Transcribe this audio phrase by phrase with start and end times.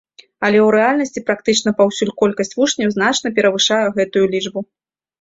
[0.47, 4.69] Але ў рэальнасці практычна паўсюль колькасць вучняў значна перавышае гэтую лічбу.